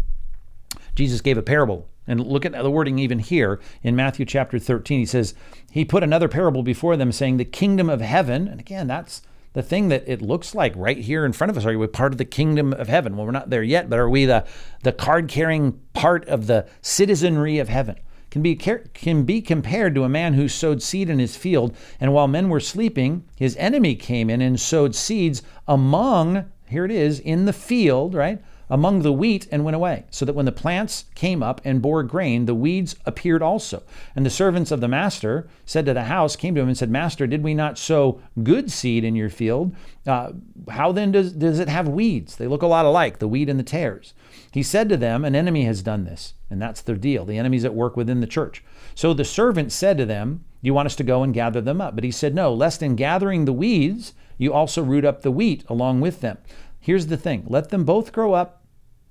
Jesus 0.95 1.21
gave 1.21 1.39
a 1.39 1.43
parable. 1.43 1.89
And 2.09 2.27
look 2.27 2.47
at 2.47 2.53
the 2.53 2.71
wording 2.71 2.99
even 2.99 3.19
here 3.19 3.61
in 3.83 3.95
Matthew 3.95 4.25
chapter 4.25 4.59
13. 4.59 5.01
He 5.01 5.07
says, 5.07 5.35
He 5.71 5.85
put 5.85 6.03
another 6.03 6.27
parable 6.27 6.63
before 6.63 6.97
them, 6.97 7.13
saying, 7.13 7.37
The 7.37 7.45
kingdom 7.45 7.91
of 7.91 8.01
heaven, 8.01 8.49
and 8.49 8.59
again, 8.59 8.87
that's 8.87 9.21
the 9.59 9.63
thing 9.65 9.89
that 9.89 10.05
it 10.07 10.23
looks 10.23 10.55
like 10.55 10.73
right 10.77 10.99
here 10.99 11.25
in 11.25 11.33
front 11.33 11.51
of 11.51 11.57
us. 11.57 11.67
Are 11.67 11.77
we 11.77 11.87
part 11.89 12.13
of 12.13 12.19
the 12.19 12.25
kingdom 12.25 12.73
of 12.73 12.87
heaven? 12.87 13.17
Well, 13.17 13.27
we're 13.27 13.33
not 13.33 13.51
there 13.51 13.65
yet, 13.65 13.91
but 13.91 13.99
are 13.99 14.09
we 14.09 14.25
the, 14.25 14.47
the 14.85 14.93
card 14.93 15.27
carrying 15.27 15.73
part 15.95 16.25
of 16.29 16.47
the 16.47 16.69
citizenry 16.81 17.59
of 17.59 17.69
heaven? 17.69 17.97
Can 18.31 18.41
be, 18.41 18.55
can 18.55 19.25
be 19.25 19.43
compared 19.43 19.97
to 19.97 20.05
a 20.05 20.09
man 20.09 20.35
who 20.35 20.47
sowed 20.47 20.81
seed 20.81 21.11
in 21.11 21.19
his 21.19 21.37
field, 21.37 21.77
and 21.99 22.13
while 22.13 22.29
men 22.29 22.49
were 22.49 22.61
sleeping, 22.61 23.25
his 23.35 23.57
enemy 23.57 23.97
came 23.97 24.31
in 24.31 24.41
and 24.41 24.61
sowed 24.61 24.95
seeds 24.95 25.43
among, 25.67 26.45
here 26.69 26.85
it 26.85 26.93
is, 26.93 27.19
in 27.19 27.47
the 27.47 27.53
field, 27.53 28.15
right? 28.15 28.41
Among 28.71 29.03
the 29.03 29.13
wheat 29.13 29.47
and 29.51 29.65
went 29.65 29.75
away, 29.75 30.05
so 30.11 30.25
that 30.25 30.35
when 30.35 30.45
the 30.45 30.53
plants 30.53 31.05
came 31.15 31.43
up 31.43 31.61
and 31.65 31.83
bore 31.83 32.03
grain, 32.03 32.47
the 32.47 32.55
weeds 32.55 32.97
appeared 33.07 33.43
also. 33.43 33.83
And 34.15 34.27
the 34.27 34.31
servants 34.31 34.71
of 34.71 34.81
the 34.81 34.89
master 34.89 35.49
said 35.65 35.87
to 35.87 35.95
the 35.95 36.05
house, 36.05 36.37
came 36.37 36.55
to 36.55 36.61
him 36.61 36.69
and 36.69 36.77
said, 36.77 36.91
Master, 36.91 37.27
did 37.27 37.43
we 37.43 37.55
not 37.55 37.79
sow 37.79 38.21
good 38.43 38.71
seed 38.71 39.05
in 39.05 39.17
your 39.17 39.31
field? 39.31 39.75
Uh, 40.07 40.33
how 40.71 40.93
then 40.93 41.13
does, 41.13 41.33
does 41.33 41.59
it 41.59 41.69
have 41.69 41.89
weeds? 41.89 42.37
They 42.37 42.47
look 42.47 42.63
a 42.63 42.67
lot 42.67 42.85
alike, 42.85 43.19
the 43.19 43.29
wheat 43.29 43.49
and 43.49 43.59
the 43.59 43.65
tares. 43.65 44.15
He 44.53 44.63
said 44.63 44.89
to 44.89 44.97
them, 44.97 45.25
An 45.25 45.35
enemy 45.35 45.65
has 45.65 45.83
done 45.83 46.05
this. 46.05 46.35
And 46.51 46.61
that's 46.61 46.81
the 46.81 46.95
deal. 46.95 47.25
The 47.25 47.39
enemy's 47.39 47.65
at 47.65 47.75
work 47.75 47.97
within 47.97 48.21
the 48.21 48.27
church. 48.27 48.65
So 48.95 49.13
the 49.13 49.25
servant 49.25 49.73
said 49.73 49.99
to 49.99 50.07
them, 50.07 50.45
You 50.63 50.73
want 50.75 50.87
us 50.87 50.97
to 50.97 51.05
go 51.05 51.23
and 51.23 51.35
gather 51.35 51.61
them 51.61 51.81
up? 51.81 51.95
But 51.95 52.05
he 52.05 52.11
said, 52.11 52.35
No, 52.35 52.53
lest 52.53 52.83
in 52.83 52.97
gathering 52.97 53.45
the 53.45 53.53
weeds, 53.53 54.15
you 54.39 54.53
also 54.53 54.83
root 54.83 55.05
up 55.05 55.23
the 55.23 55.31
wheat 55.31 55.65
along 55.69 56.01
with 56.01 56.21
them. 56.21 56.39
Here's 56.81 57.09
the 57.09 57.17
thing 57.17 57.45
let 57.49 57.69
them 57.69 57.85
both 57.85 58.13
grow 58.13 58.33
up 58.33 58.58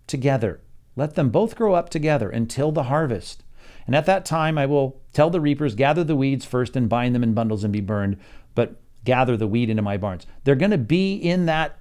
together. 0.07 0.61
Let 0.95 1.15
them 1.15 1.29
both 1.29 1.55
grow 1.55 1.73
up 1.75 1.89
together 1.89 2.29
until 2.29 2.71
the 2.71 2.83
harvest. 2.83 3.43
And 3.85 3.95
at 3.95 4.05
that 4.05 4.25
time 4.25 4.57
I 4.57 4.65
will 4.65 5.01
tell 5.13 5.29
the 5.29 5.41
reapers, 5.41 5.75
gather 5.75 6.03
the 6.03 6.15
weeds 6.15 6.45
first 6.45 6.75
and 6.75 6.89
bind 6.89 7.13
them 7.13 7.23
in 7.23 7.33
bundles 7.33 7.63
and 7.63 7.71
be 7.71 7.81
burned, 7.81 8.17
but 8.55 8.81
gather 9.03 9.37
the 9.37 9.47
wheat 9.47 9.69
into 9.69 9.81
my 9.81 9.97
barns. 9.97 10.25
They're 10.43 10.55
going 10.55 10.71
to 10.71 10.77
be 10.77 11.15
in 11.15 11.45
that 11.45 11.77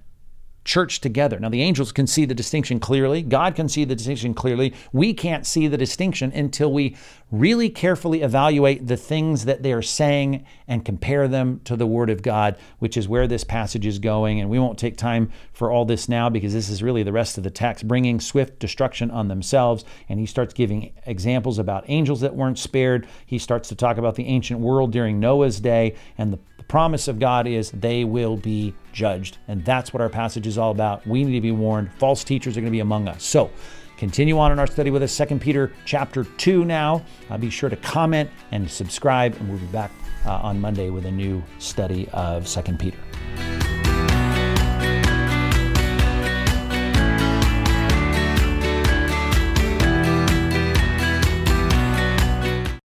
church 0.66 1.00
together. 1.00 1.38
Now, 1.40 1.48
the 1.48 1.62
angels 1.62 1.92
can 1.92 2.06
see 2.06 2.26
the 2.26 2.34
distinction 2.34 2.80
clearly. 2.80 3.22
God 3.22 3.54
can 3.54 3.68
see 3.68 3.84
the 3.84 3.94
distinction 3.94 4.34
clearly. 4.34 4.74
We 4.92 5.14
can't 5.14 5.46
see 5.46 5.68
the 5.68 5.78
distinction 5.78 6.32
until 6.32 6.72
we 6.72 6.96
really 7.30 7.70
carefully 7.70 8.22
evaluate 8.22 8.86
the 8.86 8.96
things 8.96 9.46
that 9.46 9.62
they 9.62 9.72
are 9.72 9.82
saying 9.82 10.44
and 10.68 10.84
compare 10.84 11.26
them 11.26 11.60
to 11.64 11.76
the 11.76 11.86
Word 11.86 12.10
of 12.10 12.22
God, 12.22 12.56
which 12.78 12.96
is 12.96 13.08
where 13.08 13.26
this 13.26 13.44
passage 13.44 13.86
is 13.86 13.98
going. 13.98 14.40
And 14.40 14.50
we 14.50 14.58
won't 14.58 14.78
take 14.78 14.96
time 14.96 15.30
for 15.52 15.70
all 15.70 15.84
this 15.84 16.08
now 16.08 16.28
because 16.28 16.52
this 16.52 16.68
is 16.68 16.82
really 16.82 17.02
the 17.02 17.12
rest 17.12 17.38
of 17.38 17.44
the 17.44 17.50
text, 17.50 17.88
bringing 17.88 18.20
swift 18.20 18.58
destruction 18.58 19.10
on 19.10 19.28
themselves. 19.28 19.84
And 20.08 20.20
he 20.20 20.26
starts 20.26 20.52
giving 20.52 20.92
examples 21.06 21.58
about 21.58 21.84
angels 21.88 22.20
that 22.20 22.36
weren't 22.36 22.58
spared. 22.58 23.06
He 23.24 23.38
starts 23.38 23.68
to 23.70 23.74
talk 23.74 23.98
about 23.98 24.16
the 24.16 24.26
ancient 24.26 24.60
world 24.60 24.92
during 24.92 25.20
Noah's 25.20 25.60
day 25.60 25.94
and 26.18 26.32
the 26.32 26.38
promise 26.68 27.08
of 27.08 27.18
God 27.18 27.46
is 27.46 27.70
they 27.70 28.04
will 28.04 28.36
be 28.36 28.74
judged. 28.92 29.38
And 29.48 29.64
that's 29.64 29.92
what 29.92 30.00
our 30.00 30.08
passage 30.08 30.46
is 30.46 30.58
all 30.58 30.70
about. 30.70 31.06
We 31.06 31.24
need 31.24 31.34
to 31.34 31.40
be 31.40 31.52
warned. 31.52 31.92
False 31.94 32.24
teachers 32.24 32.56
are 32.56 32.60
going 32.60 32.72
to 32.72 32.76
be 32.76 32.80
among 32.80 33.08
us. 33.08 33.22
So, 33.24 33.50
continue 33.96 34.38
on 34.38 34.52
in 34.52 34.58
our 34.58 34.66
study 34.66 34.90
with 34.90 35.02
us. 35.02 35.16
2 35.16 35.38
Peter 35.38 35.72
chapter 35.84 36.24
2 36.24 36.64
now. 36.64 37.04
Uh, 37.30 37.38
be 37.38 37.50
sure 37.50 37.70
to 37.70 37.76
comment 37.76 38.30
and 38.52 38.70
subscribe, 38.70 39.34
and 39.36 39.48
we'll 39.48 39.58
be 39.58 39.66
back 39.66 39.90
uh, 40.26 40.32
on 40.42 40.60
Monday 40.60 40.90
with 40.90 41.06
a 41.06 41.12
new 41.12 41.42
study 41.58 42.08
of 42.12 42.46
2 42.46 42.62
Peter. 42.74 42.98